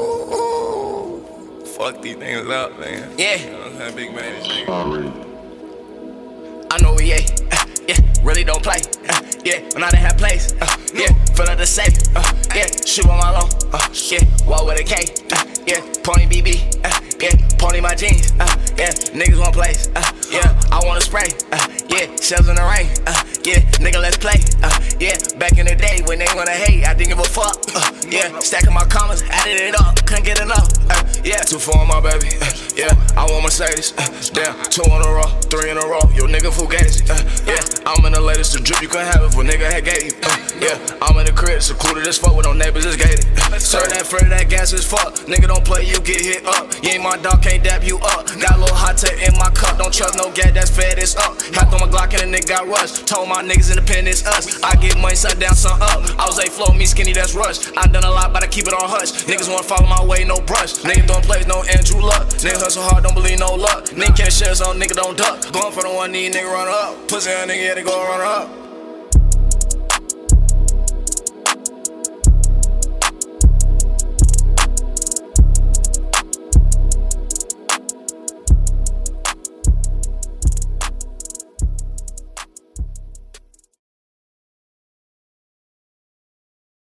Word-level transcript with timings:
Ooh, 0.00 1.20
fuck 1.76 2.02
these 2.02 2.16
things 2.16 2.48
up, 2.50 2.78
man. 2.78 3.10
Yeah. 3.16 3.36
You 3.36 3.50
know 3.50 3.58
what 3.58 3.66
I'm 3.68 3.76
saying? 3.78 3.96
Big 3.96 4.14
man, 4.14 4.34
this 4.34 4.48
nigga. 4.48 4.68
Already. 4.68 5.12
I 6.70 6.78
know 6.82 6.94
we 6.94 7.06
yeah, 7.06 7.20
uh, 7.52 7.64
yeah, 7.88 7.96
really 8.22 8.44
don't 8.44 8.62
play. 8.62 8.80
Uh, 9.08 9.22
yeah, 9.44 9.60
when 9.72 9.82
I 9.82 9.90
done 9.90 10.00
have 10.00 10.18
plays. 10.18 10.52
Uh, 10.60 10.66
yeah, 10.94 11.08
fill 11.34 11.48
up 11.48 11.56
the 11.56 11.66
safe. 11.66 11.96
Uh, 12.14 12.22
yeah, 12.54 12.66
shoot 12.84 13.06
on 13.06 13.18
my 13.18 13.30
loan. 13.30 13.48
Uh, 13.72 13.88
yeah, 14.10 14.20
walk 14.46 14.66
with 14.66 14.80
a 14.80 14.84
K. 14.84 15.06
Uh, 15.32 15.44
yeah, 15.66 15.80
pony 16.04 16.26
BB. 16.26 16.84
Uh, 16.84 17.00
yeah, 17.20 17.34
pony 17.58 17.80
my 17.80 17.94
jeans. 17.94 18.32
Uh, 18.38 18.46
yeah, 18.76 18.92
niggas 19.16 19.38
want 19.40 19.54
plays. 19.54 19.88
Uh, 19.96 20.02
shells 22.28 22.48
in 22.48 22.56
the 22.60 22.68
rain. 22.76 22.92
Uh, 23.08 23.16
yeah, 23.40 23.64
nigga, 23.80 23.96
let's 23.96 24.20
play. 24.20 24.36
Uh, 24.60 24.68
yeah, 25.00 25.16
back 25.40 25.56
in 25.56 25.64
the 25.64 25.74
day 25.74 26.04
when 26.04 26.18
they 26.18 26.28
wanna 26.36 26.52
hate, 26.52 26.84
I 26.84 26.92
didn't 26.92 27.16
give 27.16 27.18
a 27.18 27.24
fuck. 27.24 27.56
Uh, 27.72 27.88
yeah, 28.04 28.38
stacking 28.40 28.74
my 28.74 28.84
commas, 28.84 29.22
added 29.32 29.56
it 29.56 29.80
up, 29.80 29.96
couldn't 30.04 30.28
get 30.28 30.38
enough. 30.38 30.68
Uh, 30.92 31.08
yeah, 31.24 31.40
two 31.40 31.58
for 31.58 31.86
my 31.88 32.04
baby. 32.04 32.36
Uh, 32.36 32.52
yeah, 32.76 32.92
I 33.16 33.24
want 33.24 33.48
Mercedes. 33.48 33.96
Uh, 33.96 34.04
damn, 34.36 34.52
two 34.68 34.84
in 34.84 35.00
a 35.00 35.08
row, 35.08 35.32
three 35.48 35.72
in 35.72 35.80
a 35.80 35.86
row. 35.88 36.04
Yo, 36.12 36.28
nigga 36.28 36.52
Fugazi. 36.52 37.08
Uh, 37.08 37.16
yeah, 37.48 37.64
I'm 37.88 38.04
in 38.04 38.12
the 38.12 38.20
latest. 38.20 38.52
The 38.52 38.60
drip 38.60 38.82
you 38.82 38.88
can 38.88 39.08
have 39.08 39.24
if 39.24 39.32
a 39.32 39.40
nigga 39.40 39.64
had 39.64 39.88
gave 39.88 40.12
you. 40.12 40.12
Uh, 40.20 40.36
yeah, 40.60 40.76
I'm 41.00 41.16
in 41.16 41.24
the 41.24 41.32
crib, 41.32 41.62
secluded 41.62 42.06
as 42.06 42.18
fuck 42.18 42.36
with 42.36 42.44
no 42.44 42.52
neighbors, 42.52 42.84
it's 42.84 42.96
gated. 42.96 43.24
Uh, 43.40 43.58
Serve 43.58 43.88
that 43.88 44.04
for 44.04 44.20
that 44.20 44.50
gas 44.50 44.74
is 44.74 44.84
fuck. 44.84 45.14
Nigga 45.24 45.48
don't 45.48 45.64
play, 45.64 45.86
you 45.86 45.98
get 46.00 46.20
hit 46.20 46.44
up. 46.44 46.68
You 46.84 46.90
ain't 46.90 47.02
my 47.02 47.16
dog, 47.16 47.42
can't 47.42 47.64
dap 47.64 47.86
you 47.86 47.96
up. 47.98 48.26
Got 48.36 48.56
a 48.56 48.60
little 48.60 48.76
hot 48.76 48.98
tech 48.98 49.16
in 49.16 49.32
my 49.38 49.48
trust 49.98 50.14
no 50.14 50.30
gas 50.30 50.54
that's 50.54 50.70
fed, 50.70 50.96
it's 50.98 51.16
up. 51.16 51.34
Hopped 51.58 51.74
on 51.74 51.82
my 51.82 51.90
Glock 51.90 52.14
and 52.14 52.22
a 52.22 52.28
nigga 52.30 52.46
got 52.46 52.68
rushed. 52.68 53.08
Told 53.08 53.28
my 53.28 53.42
niggas 53.42 53.70
independent, 53.74 54.14
it's 54.14 54.24
us. 54.24 54.62
I 54.62 54.76
get 54.76 54.96
money, 54.96 55.16
sun 55.16 55.36
down, 55.40 55.56
sun 55.58 55.74
up. 55.82 56.06
I 56.14 56.24
was 56.30 56.38
a 56.38 56.46
flow, 56.46 56.72
me 56.72 56.86
skinny, 56.86 57.12
that's 57.12 57.34
rush. 57.34 57.66
I 57.76 57.86
done 57.88 58.04
a 58.04 58.10
lot, 58.10 58.32
but 58.32 58.44
I 58.44 58.46
keep 58.46 58.68
it 58.68 58.74
on 58.74 58.88
hush. 58.88 59.10
Niggas 59.26 59.50
wanna 59.50 59.64
follow 59.64 59.88
my 59.88 60.04
way, 60.04 60.22
no 60.22 60.38
brush. 60.46 60.74
Niggas 60.86 61.08
don't 61.08 61.24
play, 61.24 61.42
no 61.48 61.64
Andrew 61.64 62.00
Luck. 62.00 62.28
Nigga 62.38 62.62
hustle 62.62 62.84
hard, 62.84 63.02
don't 63.02 63.14
believe 63.14 63.40
no 63.40 63.52
luck. 63.54 63.86
Nigga 63.86 64.16
can't 64.16 64.32
share, 64.32 64.54
so 64.54 64.72
nigga 64.72 64.94
don't 64.94 65.18
duck. 65.18 65.42
Going 65.50 65.72
for 65.72 65.82
the 65.82 65.90
one 65.90 66.12
knee, 66.12 66.30
nigga 66.30 66.46
run 66.46 66.68
up. 66.68 67.08
Pussy 67.08 67.30
ass 67.30 67.48
nigga, 67.48 67.66
yeah, 67.66 67.74
they 67.74 67.82
go 67.82 67.98
run 68.06 68.20
up. 68.20 68.67